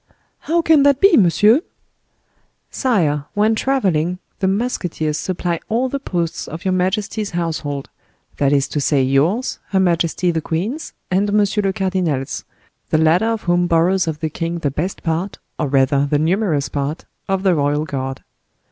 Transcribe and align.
"How 0.39 0.63
can 0.63 0.81
that 0.81 0.99
be, 0.99 1.15
monsieur?" 1.15 1.61
"Sire, 2.71 3.25
when 3.35 3.53
traveling, 3.53 4.17
the 4.39 4.47
musketeers 4.47 5.19
supply 5.19 5.59
all 5.69 5.89
the 5.89 5.99
posts 5.99 6.47
of 6.47 6.65
your 6.65 6.71
majesty's 6.71 7.29
household; 7.37 7.87
that 8.37 8.51
is 8.51 8.67
to 8.69 8.81
say, 8.81 9.03
yours, 9.03 9.59
her 9.67 9.79
majesty 9.79 10.31
the 10.31 10.41
queen's, 10.41 10.93
and 11.11 11.31
monsieur 11.31 11.61
le 11.61 11.71
cardinal's, 11.71 12.45
the 12.89 12.97
latter 12.97 13.27
of 13.27 13.43
whom 13.43 13.67
borrows 13.67 14.07
of 14.07 14.21
the 14.21 14.29
king 14.31 14.57
the 14.57 14.71
best 14.71 15.03
part, 15.03 15.37
or 15.59 15.67
rather 15.67 16.07
the 16.07 16.17
numerous 16.17 16.67
part, 16.67 17.05
of 17.29 17.43
the 17.43 17.53
royal 17.53 17.85
guard." 17.85 18.23